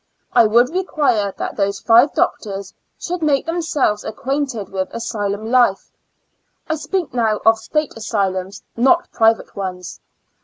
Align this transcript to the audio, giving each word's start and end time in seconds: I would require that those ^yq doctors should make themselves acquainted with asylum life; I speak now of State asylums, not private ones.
I 0.33 0.47
would 0.47 0.71
require 0.71 1.31
that 1.37 1.57
those 1.57 1.79
^yq 1.79 2.15
doctors 2.15 2.73
should 2.97 3.21
make 3.21 3.45
themselves 3.45 4.03
acquainted 4.03 4.69
with 4.69 4.89
asylum 4.95 5.51
life; 5.51 5.91
I 6.67 6.73
speak 6.77 7.13
now 7.13 7.39
of 7.45 7.59
State 7.59 7.95
asylums, 7.95 8.63
not 8.75 9.11
private 9.11 9.55
ones. 9.55 9.99